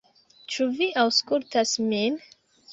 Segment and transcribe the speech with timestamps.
[0.53, 2.21] "Ĉu vi aŭskultas min?"